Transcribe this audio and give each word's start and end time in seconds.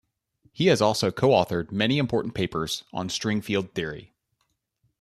He 0.51 0.65
has 0.65 0.81
also 0.81 1.11
co-authored 1.11 1.71
many 1.71 1.99
important 1.99 2.33
papers 2.33 2.83
on 2.91 3.07
string 3.07 3.39
field 3.39 3.75
theory. 3.75 4.15